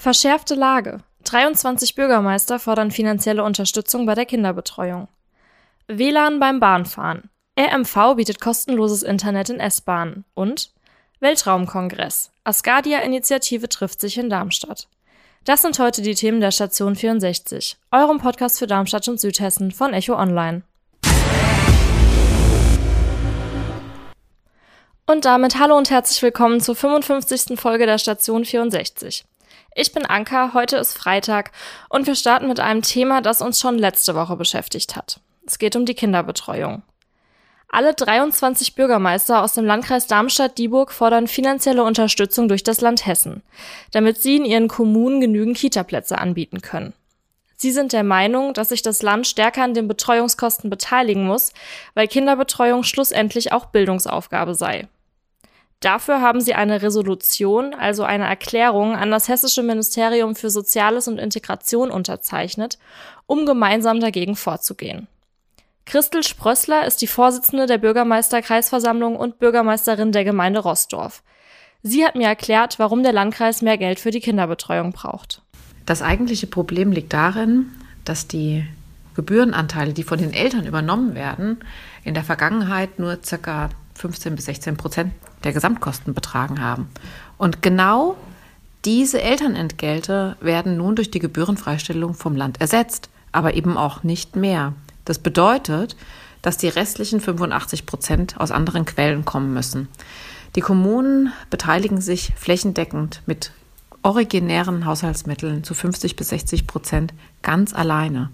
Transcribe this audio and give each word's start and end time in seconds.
Verschärfte 0.00 0.54
Lage. 0.54 0.98
23 1.24 1.96
Bürgermeister 1.96 2.60
fordern 2.60 2.92
finanzielle 2.92 3.42
Unterstützung 3.42 4.06
bei 4.06 4.14
der 4.14 4.26
Kinderbetreuung. 4.26 5.08
WLAN 5.88 6.38
beim 6.38 6.60
Bahnfahren. 6.60 7.30
RMV 7.58 8.14
bietet 8.14 8.40
kostenloses 8.40 9.02
Internet 9.02 9.50
in 9.50 9.58
S-Bahnen. 9.58 10.24
Und 10.34 10.70
Weltraumkongress. 11.18 12.30
Ascadia-Initiative 12.44 13.68
trifft 13.68 14.00
sich 14.00 14.18
in 14.18 14.30
Darmstadt. 14.30 14.86
Das 15.42 15.62
sind 15.62 15.80
heute 15.80 16.00
die 16.00 16.14
Themen 16.14 16.40
der 16.40 16.52
Station 16.52 16.94
64, 16.94 17.76
eurem 17.90 18.18
Podcast 18.18 18.60
für 18.60 18.68
Darmstadt 18.68 19.08
und 19.08 19.18
Südhessen 19.18 19.72
von 19.72 19.92
Echo 19.94 20.14
Online. 20.14 20.62
Und 25.06 25.24
damit 25.24 25.58
hallo 25.58 25.76
und 25.76 25.90
herzlich 25.90 26.22
willkommen 26.22 26.60
zur 26.60 26.76
55. 26.76 27.58
Folge 27.58 27.86
der 27.86 27.98
Station 27.98 28.44
64. 28.44 29.24
Ich 29.74 29.92
bin 29.92 30.06
Anka, 30.06 30.52
heute 30.54 30.76
ist 30.76 30.96
Freitag 30.96 31.52
und 31.88 32.06
wir 32.06 32.14
starten 32.14 32.48
mit 32.48 32.60
einem 32.60 32.82
Thema, 32.82 33.20
das 33.20 33.40
uns 33.40 33.60
schon 33.60 33.78
letzte 33.78 34.14
Woche 34.14 34.36
beschäftigt 34.36 34.96
hat. 34.96 35.20
Es 35.46 35.58
geht 35.58 35.76
um 35.76 35.86
die 35.86 35.94
Kinderbetreuung. 35.94 36.82
Alle 37.70 37.92
23 37.92 38.74
Bürgermeister 38.74 39.42
aus 39.42 39.52
dem 39.52 39.66
Landkreis 39.66 40.06
Darmstadt-Dieburg 40.06 40.90
fordern 40.90 41.28
finanzielle 41.28 41.82
Unterstützung 41.82 42.48
durch 42.48 42.64
das 42.64 42.80
Land 42.80 43.06
Hessen, 43.06 43.42
damit 43.92 44.22
sie 44.22 44.36
in 44.36 44.46
ihren 44.46 44.68
Kommunen 44.68 45.20
genügend 45.20 45.56
Kitaplätze 45.58 46.18
anbieten 46.18 46.62
können. 46.62 46.94
Sie 47.56 47.72
sind 47.72 47.92
der 47.92 48.04
Meinung, 48.04 48.54
dass 48.54 48.70
sich 48.70 48.82
das 48.82 49.02
Land 49.02 49.26
stärker 49.26 49.64
an 49.64 49.74
den 49.74 49.88
Betreuungskosten 49.88 50.70
beteiligen 50.70 51.26
muss, 51.26 51.52
weil 51.94 52.08
Kinderbetreuung 52.08 52.84
schlussendlich 52.84 53.52
auch 53.52 53.66
Bildungsaufgabe 53.66 54.54
sei. 54.54 54.88
Dafür 55.80 56.20
haben 56.20 56.40
sie 56.40 56.54
eine 56.54 56.82
Resolution, 56.82 57.72
also 57.72 58.02
eine 58.02 58.26
Erklärung, 58.26 58.96
an 58.96 59.12
das 59.12 59.28
Hessische 59.28 59.62
Ministerium 59.62 60.34
für 60.34 60.50
Soziales 60.50 61.06
und 61.06 61.18
Integration 61.18 61.90
unterzeichnet, 61.90 62.78
um 63.26 63.46
gemeinsam 63.46 64.00
dagegen 64.00 64.34
vorzugehen. 64.34 65.06
Christel 65.86 66.22
Sprössler 66.22 66.84
ist 66.84 67.00
die 67.00 67.06
Vorsitzende 67.06 67.66
der 67.66 67.78
Bürgermeisterkreisversammlung 67.78 69.16
und 69.16 69.38
Bürgermeisterin 69.38 70.12
der 70.12 70.24
Gemeinde 70.24 70.60
Rossdorf. 70.60 71.22
Sie 71.82 72.04
hat 72.04 72.16
mir 72.16 72.26
erklärt, 72.26 72.78
warum 72.78 73.04
der 73.04 73.12
Landkreis 73.12 73.62
mehr 73.62 73.78
Geld 73.78 74.00
für 74.00 74.10
die 74.10 74.20
Kinderbetreuung 74.20 74.92
braucht. 74.92 75.42
Das 75.86 76.02
eigentliche 76.02 76.48
Problem 76.48 76.90
liegt 76.90 77.12
darin, 77.12 77.70
dass 78.04 78.26
die 78.26 78.66
Gebührenanteile, 79.14 79.92
die 79.92 80.02
von 80.02 80.18
den 80.18 80.34
Eltern 80.34 80.66
übernommen 80.66 81.14
werden, 81.14 81.58
in 82.04 82.14
der 82.14 82.24
Vergangenheit 82.24 82.98
nur 82.98 83.16
ca. 83.16 83.70
15 83.94 84.36
bis 84.36 84.44
16 84.44 84.76
Prozent 84.76 85.12
der 85.44 85.52
Gesamtkosten 85.52 86.14
betragen 86.14 86.60
haben. 86.60 86.88
Und 87.36 87.62
genau 87.62 88.16
diese 88.84 89.20
Elternentgelte 89.20 90.36
werden 90.40 90.76
nun 90.76 90.96
durch 90.96 91.10
die 91.10 91.18
Gebührenfreistellung 91.18 92.14
vom 92.14 92.36
Land 92.36 92.60
ersetzt, 92.60 93.10
aber 93.32 93.54
eben 93.54 93.76
auch 93.76 94.02
nicht 94.02 94.36
mehr. 94.36 94.72
Das 95.04 95.18
bedeutet, 95.18 95.96
dass 96.42 96.58
die 96.58 96.68
restlichen 96.68 97.20
85 97.20 97.86
Prozent 97.86 98.38
aus 98.38 98.50
anderen 98.50 98.84
Quellen 98.84 99.24
kommen 99.24 99.52
müssen. 99.52 99.88
Die 100.56 100.60
Kommunen 100.60 101.32
beteiligen 101.50 102.00
sich 102.00 102.32
flächendeckend 102.36 103.22
mit 103.26 103.52
originären 104.02 104.86
Haushaltsmitteln 104.86 105.64
zu 105.64 105.74
50 105.74 106.16
bis 106.16 106.28
60 106.30 106.66
Prozent 106.66 107.12
ganz 107.42 107.74
alleine. 107.74 108.30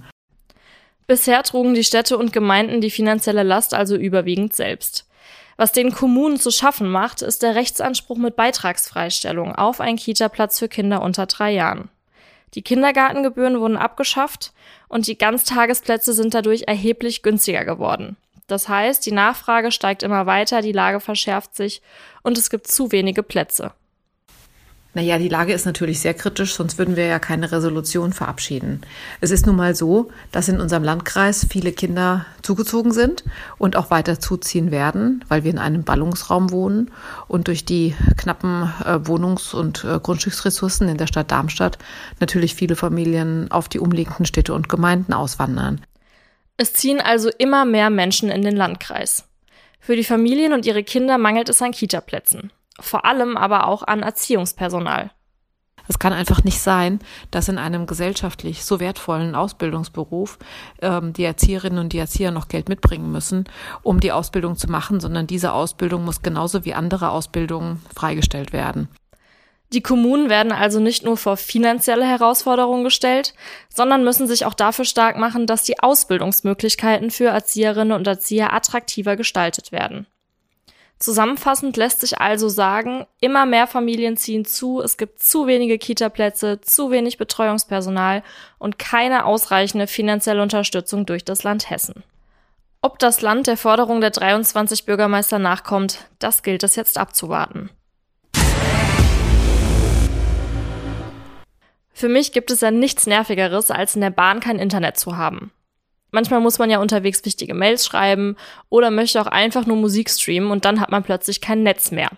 Bisher 1.06 1.42
trugen 1.42 1.74
die 1.74 1.84
Städte 1.84 2.16
und 2.16 2.32
Gemeinden 2.32 2.80
die 2.80 2.90
finanzielle 2.90 3.42
Last 3.42 3.74
also 3.74 3.96
überwiegend 3.96 4.54
selbst. 4.54 5.06
Was 5.56 5.72
den 5.72 5.92
Kommunen 5.92 6.38
zu 6.38 6.50
schaffen 6.50 6.90
macht, 6.90 7.22
ist 7.22 7.42
der 7.42 7.54
Rechtsanspruch 7.54 8.16
mit 8.16 8.36
Beitragsfreistellung 8.36 9.54
auf 9.54 9.80
einen 9.80 9.96
Kita-Platz 9.96 10.58
für 10.58 10.68
Kinder 10.68 11.02
unter 11.02 11.26
drei 11.26 11.52
Jahren. 11.52 11.90
Die 12.54 12.62
Kindergartengebühren 12.62 13.60
wurden 13.60 13.76
abgeschafft 13.76 14.52
und 14.88 15.06
die 15.06 15.18
Ganztagesplätze 15.18 16.12
sind 16.12 16.34
dadurch 16.34 16.64
erheblich 16.66 17.22
günstiger 17.22 17.64
geworden. 17.64 18.16
Das 18.46 18.68
heißt, 18.68 19.04
die 19.06 19.12
Nachfrage 19.12 19.70
steigt 19.72 20.02
immer 20.02 20.26
weiter, 20.26 20.60
die 20.60 20.72
Lage 20.72 21.00
verschärft 21.00 21.56
sich 21.56 21.82
und 22.22 22.36
es 22.38 22.50
gibt 22.50 22.68
zu 22.68 22.92
wenige 22.92 23.22
Plätze. 23.22 23.72
Naja, 24.94 25.18
die 25.18 25.28
Lage 25.28 25.52
ist 25.52 25.66
natürlich 25.66 25.98
sehr 25.98 26.14
kritisch, 26.14 26.54
sonst 26.54 26.78
würden 26.78 26.94
wir 26.94 27.06
ja 27.06 27.18
keine 27.18 27.50
Resolution 27.50 28.12
verabschieden. 28.12 28.82
Es 29.20 29.32
ist 29.32 29.44
nun 29.44 29.56
mal 29.56 29.74
so, 29.74 30.10
dass 30.30 30.48
in 30.48 30.60
unserem 30.60 30.84
Landkreis 30.84 31.46
viele 31.50 31.72
Kinder 31.72 32.26
zugezogen 32.42 32.92
sind 32.92 33.24
und 33.58 33.74
auch 33.74 33.90
weiter 33.90 34.20
zuziehen 34.20 34.70
werden, 34.70 35.24
weil 35.26 35.42
wir 35.42 35.50
in 35.50 35.58
einem 35.58 35.82
Ballungsraum 35.82 36.52
wohnen 36.52 36.92
und 37.26 37.48
durch 37.48 37.64
die 37.64 37.96
knappen 38.16 38.72
äh, 38.84 39.00
Wohnungs- 39.04 39.52
und 39.52 39.82
äh, 39.82 39.98
Grundstücksressourcen 39.98 40.88
in 40.88 40.96
der 40.96 41.08
Stadt 41.08 41.32
Darmstadt 41.32 41.76
natürlich 42.20 42.54
viele 42.54 42.76
Familien 42.76 43.50
auf 43.50 43.68
die 43.68 43.80
umliegenden 43.80 44.26
Städte 44.26 44.54
und 44.54 44.68
Gemeinden 44.68 45.12
auswandern. 45.12 45.80
Es 46.56 46.72
ziehen 46.72 47.00
also 47.00 47.30
immer 47.36 47.64
mehr 47.64 47.90
Menschen 47.90 48.30
in 48.30 48.42
den 48.42 48.54
Landkreis. 48.54 49.24
Für 49.80 49.96
die 49.96 50.04
Familien 50.04 50.52
und 50.52 50.66
ihre 50.66 50.84
Kinder 50.84 51.18
mangelt 51.18 51.48
es 51.48 51.60
an 51.60 51.72
Kitaplätzen 51.72 52.52
vor 52.80 53.04
allem 53.04 53.36
aber 53.36 53.66
auch 53.66 53.82
an 53.82 54.02
Erziehungspersonal. 54.02 55.10
Es 55.86 55.98
kann 55.98 56.12
einfach 56.12 56.44
nicht 56.44 56.60
sein, 56.60 56.98
dass 57.30 57.48
in 57.48 57.58
einem 57.58 57.86
gesellschaftlich 57.86 58.64
so 58.64 58.80
wertvollen 58.80 59.34
Ausbildungsberuf 59.34 60.38
ähm, 60.80 61.12
die 61.12 61.24
Erzieherinnen 61.24 61.78
und 61.78 61.92
die 61.92 61.98
Erzieher 61.98 62.30
noch 62.30 62.48
Geld 62.48 62.68
mitbringen 62.68 63.12
müssen, 63.12 63.44
um 63.82 64.00
die 64.00 64.12
Ausbildung 64.12 64.56
zu 64.56 64.70
machen, 64.70 65.00
sondern 65.00 65.26
diese 65.26 65.52
Ausbildung 65.52 66.04
muss 66.04 66.22
genauso 66.22 66.64
wie 66.64 66.74
andere 66.74 67.10
Ausbildungen 67.10 67.82
freigestellt 67.94 68.52
werden. 68.52 68.88
Die 69.72 69.82
Kommunen 69.82 70.30
werden 70.30 70.52
also 70.52 70.78
nicht 70.78 71.04
nur 71.04 71.16
vor 71.16 71.36
finanzielle 71.36 72.06
Herausforderungen 72.06 72.84
gestellt, 72.84 73.34
sondern 73.68 74.04
müssen 74.04 74.28
sich 74.28 74.46
auch 74.46 74.54
dafür 74.54 74.84
stark 74.84 75.18
machen, 75.18 75.46
dass 75.46 75.64
die 75.64 75.80
Ausbildungsmöglichkeiten 75.80 77.10
für 77.10 77.26
Erzieherinnen 77.26 77.92
und 77.92 78.06
Erzieher 78.06 78.52
attraktiver 78.52 79.16
gestaltet 79.16 79.72
werden. 79.72 80.06
Zusammenfassend 80.98 81.76
lässt 81.76 82.00
sich 82.00 82.20
also 82.20 82.48
sagen, 82.48 83.06
immer 83.20 83.46
mehr 83.46 83.66
Familien 83.66 84.16
ziehen 84.16 84.44
zu, 84.44 84.80
es 84.80 84.96
gibt 84.96 85.22
zu 85.22 85.46
wenige 85.46 85.78
Kitaplätze, 85.78 86.60
zu 86.60 86.90
wenig 86.90 87.18
Betreuungspersonal 87.18 88.22
und 88.58 88.78
keine 88.78 89.26
ausreichende 89.26 89.86
finanzielle 89.86 90.42
Unterstützung 90.42 91.04
durch 91.04 91.24
das 91.24 91.42
Land 91.42 91.68
Hessen. 91.68 92.04
Ob 92.80 92.98
das 92.98 93.22
Land 93.22 93.46
der 93.46 93.56
Forderung 93.56 94.00
der 94.00 94.10
23 94.10 94.84
Bürgermeister 94.84 95.38
nachkommt, 95.38 96.06
das 96.18 96.42
gilt 96.42 96.62
es 96.62 96.76
jetzt 96.76 96.98
abzuwarten. 96.98 97.70
Für 101.92 102.08
mich 102.08 102.32
gibt 102.32 102.50
es 102.50 102.60
ja 102.60 102.70
nichts 102.70 103.06
Nervigeres, 103.06 103.70
als 103.70 103.94
in 103.94 104.00
der 104.00 104.10
Bahn 104.10 104.40
kein 104.40 104.58
Internet 104.58 104.98
zu 104.98 105.16
haben. 105.16 105.52
Manchmal 106.14 106.38
muss 106.38 106.60
man 106.60 106.70
ja 106.70 106.78
unterwegs 106.78 107.24
wichtige 107.24 107.54
Mails 107.54 107.84
schreiben 107.84 108.36
oder 108.68 108.92
möchte 108.92 109.20
auch 109.20 109.26
einfach 109.26 109.66
nur 109.66 109.76
Musik 109.76 110.08
streamen 110.08 110.52
und 110.52 110.64
dann 110.64 110.80
hat 110.80 110.92
man 110.92 111.02
plötzlich 111.02 111.40
kein 111.40 111.64
Netz 111.64 111.90
mehr. 111.90 112.08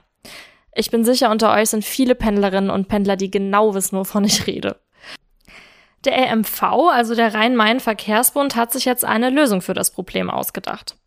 Ich 0.75 0.91
bin 0.91 1.03
sicher, 1.03 1.31
unter 1.31 1.51
euch 1.55 1.71
sind 1.71 1.83
viele 1.83 2.15
Pendlerinnen 2.15 2.69
und 2.69 2.89
Pendler, 2.89 3.17
die 3.17 3.31
genau 3.31 3.75
wissen, 3.75 3.97
wovon 3.97 4.25
ich 4.25 4.47
rede. 4.47 4.79
Der 6.05 6.31
RMV, 6.31 6.62
also 6.93 7.15
der 7.15 7.33
Rhein-Main-Verkehrsbund, 7.33 8.55
hat 8.55 8.71
sich 8.71 8.84
jetzt 8.84 9.07
eine 9.07 9.31
Lösung 9.31 9.62
für 9.62 9.73
das 9.73 9.91
Problem 9.91 10.28
ausgedacht. 10.28 10.99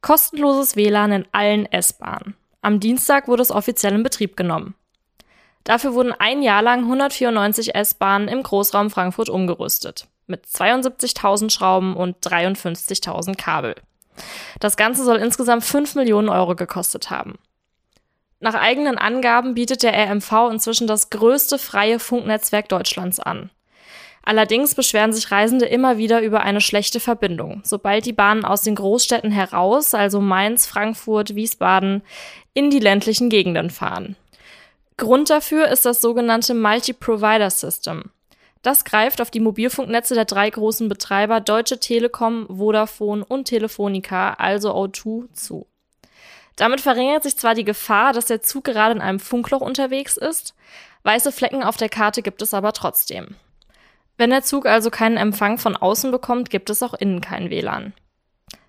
Kostenloses 0.00 0.74
WLAN 0.74 1.12
in 1.12 1.28
allen 1.30 1.66
S-Bahnen. 1.66 2.34
Am 2.60 2.80
Dienstag 2.80 3.28
wurde 3.28 3.42
es 3.42 3.52
offiziell 3.52 3.94
in 3.94 4.02
Betrieb 4.02 4.36
genommen. 4.36 4.74
Dafür 5.62 5.94
wurden 5.94 6.12
ein 6.18 6.42
Jahr 6.42 6.62
lang 6.62 6.80
194 6.80 7.76
S-Bahnen 7.76 8.26
im 8.26 8.42
Großraum 8.42 8.90
Frankfurt 8.90 9.28
umgerüstet 9.28 10.08
mit 10.32 10.46
72.000 10.46 11.50
Schrauben 11.50 11.94
und 11.94 12.16
53.000 12.26 13.36
Kabel. 13.36 13.76
Das 14.58 14.76
Ganze 14.76 15.04
soll 15.04 15.18
insgesamt 15.18 15.62
5 15.62 15.94
Millionen 15.94 16.28
Euro 16.28 16.56
gekostet 16.56 17.10
haben. 17.10 17.38
Nach 18.40 18.54
eigenen 18.54 18.98
Angaben 18.98 19.54
bietet 19.54 19.84
der 19.84 19.94
RMV 19.94 20.50
inzwischen 20.50 20.88
das 20.88 21.10
größte 21.10 21.58
freie 21.58 22.00
Funknetzwerk 22.00 22.68
Deutschlands 22.68 23.20
an. 23.20 23.50
Allerdings 24.24 24.74
beschweren 24.74 25.12
sich 25.12 25.30
Reisende 25.30 25.66
immer 25.66 25.96
wieder 25.96 26.22
über 26.22 26.42
eine 26.42 26.60
schlechte 26.60 27.00
Verbindung, 27.00 27.60
sobald 27.64 28.06
die 28.06 28.12
Bahnen 28.12 28.44
aus 28.44 28.62
den 28.62 28.76
Großstädten 28.76 29.30
heraus, 29.32 29.94
also 29.94 30.20
Mainz, 30.20 30.66
Frankfurt, 30.66 31.34
Wiesbaden, 31.34 32.02
in 32.54 32.70
die 32.70 32.78
ländlichen 32.78 33.28
Gegenden 33.30 33.70
fahren. 33.70 34.16
Grund 34.96 35.30
dafür 35.30 35.68
ist 35.68 35.84
das 35.86 36.00
sogenannte 36.00 36.54
Multi-Provider 36.54 37.50
System. 37.50 38.10
Das 38.62 38.84
greift 38.84 39.20
auf 39.20 39.30
die 39.30 39.40
Mobilfunknetze 39.40 40.14
der 40.14 40.24
drei 40.24 40.48
großen 40.48 40.88
Betreiber 40.88 41.40
Deutsche 41.40 41.80
Telekom, 41.80 42.46
Vodafone 42.46 43.24
und 43.24 43.46
Telefonica, 43.46 44.34
also 44.34 44.72
O2, 44.72 45.32
zu. 45.32 45.66
Damit 46.54 46.80
verringert 46.80 47.24
sich 47.24 47.36
zwar 47.36 47.54
die 47.54 47.64
Gefahr, 47.64 48.12
dass 48.12 48.26
der 48.26 48.40
Zug 48.40 48.64
gerade 48.64 48.94
in 48.94 49.00
einem 49.00 49.18
Funkloch 49.18 49.62
unterwegs 49.62 50.16
ist, 50.16 50.54
weiße 51.02 51.32
Flecken 51.32 51.64
auf 51.64 51.76
der 51.76 51.88
Karte 51.88 52.22
gibt 52.22 52.40
es 52.40 52.54
aber 52.54 52.72
trotzdem. 52.72 53.34
Wenn 54.16 54.30
der 54.30 54.44
Zug 54.44 54.66
also 54.66 54.90
keinen 54.90 55.16
Empfang 55.16 55.58
von 55.58 55.76
außen 55.76 56.12
bekommt, 56.12 56.50
gibt 56.50 56.70
es 56.70 56.82
auch 56.82 56.94
innen 56.94 57.20
kein 57.20 57.50
WLAN. 57.50 57.94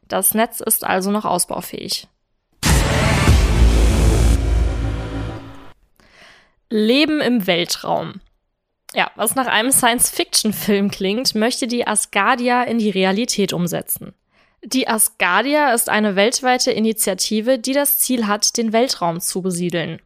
Das 0.07 0.34
Netz 0.34 0.60
ist 0.60 0.84
also 0.84 1.12
noch 1.12 1.25
ausbaufähig. 1.25 2.07
Leben 6.69 7.22
im 7.22 7.45
Weltraum. 7.45 8.22
Ja, 8.94 9.12
was 9.16 9.36
nach 9.36 9.48
einem 9.48 9.72
Science-Fiction-Film 9.72 10.92
klingt, 10.92 11.34
möchte 11.34 11.68
die 11.68 11.88
Asgardia 11.88 12.63
in 12.63 12.78
die 12.78 12.92
Realität 12.92 13.51
umsetzen. 13.51 14.13
Die 14.63 14.88
Asgardia 14.88 15.74
ist 15.74 15.90
eine 15.90 16.16
weltweite 16.16 16.72
Initiative, 16.72 17.60
die 17.60 17.74
das 17.74 18.00
Ziel 18.00 18.28
hat, 18.28 18.56
den 18.56 18.72
Weltraum 18.72 19.19
zu 19.19 19.42
besiedeln. 19.42 20.00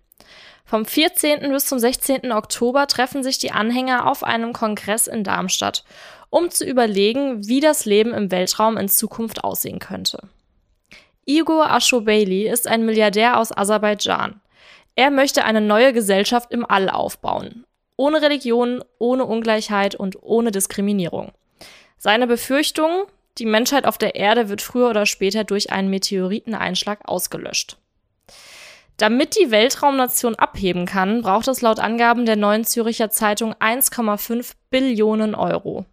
Vom 0.65 0.85
14. 0.85 1.51
bis 1.51 1.65
zum 1.65 1.79
16. 1.79 2.31
Oktober 2.31 2.87
treffen 2.87 3.23
sich 3.23 3.37
die 3.37 3.51
Anhänger 3.51 4.09
auf 4.09 4.23
einem 4.23 4.53
Kongress 4.53 5.07
in 5.07 5.23
Darmstadt, 5.23 5.83
um 6.29 6.49
zu 6.49 6.65
überlegen, 6.65 7.47
wie 7.47 7.59
das 7.59 7.85
Leben 7.85 8.13
im 8.13 8.31
Weltraum 8.31 8.77
in 8.77 8.89
Zukunft 8.89 9.43
aussehen 9.43 9.79
könnte. 9.79 10.19
Igor 11.25 11.69
Ashobeli 11.69 12.49
ist 12.49 12.67
ein 12.67 12.85
Milliardär 12.85 13.37
aus 13.37 13.55
Aserbaidschan. 13.55 14.41
Er 14.95 15.11
möchte 15.11 15.43
eine 15.43 15.61
neue 15.61 15.93
Gesellschaft 15.93 16.51
im 16.51 16.65
All 16.65 16.89
aufbauen. 16.89 17.65
Ohne 17.97 18.21
Religion, 18.21 18.83
ohne 18.99 19.25
Ungleichheit 19.25 19.95
und 19.95 20.17
ohne 20.21 20.51
Diskriminierung. 20.51 21.31
Seine 21.97 22.27
Befürchtung, 22.27 23.07
die 23.37 23.45
Menschheit 23.45 23.85
auf 23.85 23.97
der 23.97 24.15
Erde 24.15 24.49
wird 24.49 24.61
früher 24.61 24.89
oder 24.89 25.05
später 25.05 25.43
durch 25.43 25.71
einen 25.71 25.89
Meteoriteneinschlag 25.89 27.01
ausgelöscht. 27.05 27.77
Damit 28.97 29.35
die 29.39 29.51
Weltraumnation 29.51 30.35
abheben 30.35 30.85
kann, 30.85 31.21
braucht 31.21 31.47
es 31.47 31.61
laut 31.61 31.79
Angaben 31.79 32.25
der 32.25 32.35
neuen 32.35 32.65
Züricher 32.65 33.09
Zeitung 33.09 33.53
1,5 33.55 34.53
Billionen 34.71 35.35
Euro. 35.35 35.85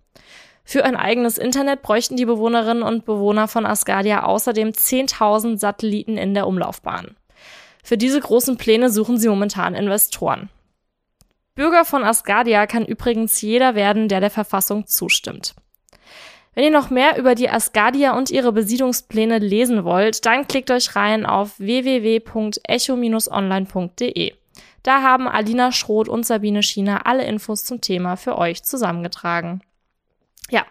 Für 0.65 0.85
ein 0.85 0.97
eigenes 0.97 1.37
Internet 1.37 1.83
bräuchten 1.83 2.17
die 2.17 2.25
Bewohnerinnen 2.25 2.83
und 2.83 3.05
Bewohner 3.05 3.49
von 3.49 3.67
Asgardia 3.67 4.25
außerdem 4.25 4.71
10.000 4.71 5.59
Satelliten 5.59 6.17
in 6.17 6.33
der 6.33 6.47
Umlaufbahn. 6.47 7.17
Für 7.83 7.99
diese 7.99 8.21
großen 8.21 8.57
Pläne 8.57 8.89
suchen 8.89 9.19
sie 9.19 9.29
momentan 9.29 9.75
Investoren. 9.75 10.49
Bürger 11.55 11.85
von 11.85 12.03
Asgardia 12.03 12.67
kann 12.67 12.85
übrigens 12.85 13.41
jeder 13.41 13.75
werden, 13.75 14.09
der 14.09 14.21
der 14.21 14.31
Verfassung 14.31 14.87
zustimmt. 14.87 15.55
Wenn 16.55 16.65
ihr 16.65 16.71
noch 16.71 16.91
mehr 16.91 17.19
über 17.19 17.35
die 17.35 17.51
Asgardia 17.51 18.17
und 18.17 18.31
ihre 18.31 18.53
Besiedlungspläne 18.53 19.39
lesen 19.39 19.85
wollt, 19.85 20.25
dann 20.25 20.47
klickt 20.47 20.71
euch 20.71 20.95
rein 20.95 21.27
auf 21.27 21.59
www.echo-online.de. 21.59 24.35
Da 24.85 25.03
haben 25.03 25.27
Alina 25.27 25.73
Schroth 25.73 26.09
und 26.09 26.27
Sabine 26.27 26.63
Schiener 26.63 27.07
alle 27.07 27.25
Infos 27.25 27.65
zum 27.65 27.81
Thema 27.81 28.17
für 28.17 28.39
euch 28.39 28.63
zusammengetragen. 28.63 29.63
Ja, 30.51 30.67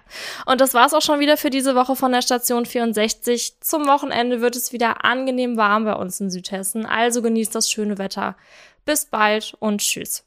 und 0.46 0.62
das 0.62 0.76
war's 0.76 0.94
auch 0.94 1.02
schon 1.02 1.20
wieder 1.20 1.36
für 1.36 1.50
diese 1.50 1.76
Woche 1.76 1.96
von 1.96 2.12
der 2.12 2.22
Station 2.22 2.66
64. 2.66 3.60
Zum 3.60 3.88
Wochenende 3.88 4.40
wird 4.40 4.56
es 4.56 4.72
wieder 4.72 5.04
angenehm 5.04 5.58
warm 5.58 5.86
bei 5.86 5.96
uns 5.96 6.22
in 6.22 6.30
Südhessen, 6.30 6.86
also 6.86 7.24
genießt 7.24 7.56
das 7.56 7.72
schöne 7.72 7.98
Wetter. 7.98 8.38
Bis 8.86 9.06
bald 9.06 9.56
und 9.60 9.82
tschüss. 9.82 10.24